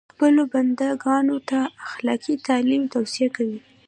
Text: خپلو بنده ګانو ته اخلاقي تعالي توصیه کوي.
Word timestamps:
خپلو 0.13 0.41
بنده 0.53 0.87
ګانو 1.03 1.37
ته 1.49 1.59
اخلاقي 1.87 2.35
تعالي 2.45 2.77
توصیه 2.93 3.27
کوي. 3.35 3.59